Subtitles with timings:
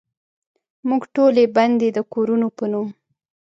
[0.87, 2.87] موږ ټولې بندې دکورونو په نوم،